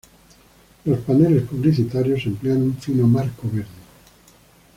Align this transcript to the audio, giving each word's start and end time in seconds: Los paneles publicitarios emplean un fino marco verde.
Los 0.85 0.97
paneles 1.01 1.43
publicitarios 1.43 2.25
emplean 2.25 2.63
un 2.63 2.75
fino 2.77 3.05
marco 3.07 3.47
verde. 3.51 3.67